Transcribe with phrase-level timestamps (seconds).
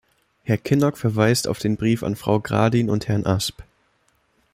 [0.41, 3.61] Herr Kinnock verweist auf den Brief an Frau Gradin und Herrn Asp.